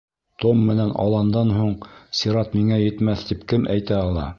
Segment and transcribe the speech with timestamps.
[0.45, 1.77] Том менән Аландан һуң
[2.21, 4.29] сират миңә етмәҫ, тип кем әйтә ала?